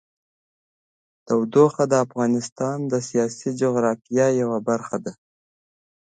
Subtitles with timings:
[1.25, 5.13] تودوخه د افغانستان د سیاسي جغرافیه یوه برخه ده.